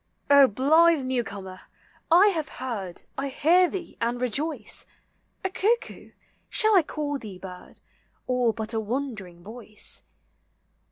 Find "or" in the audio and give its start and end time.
8.25-8.51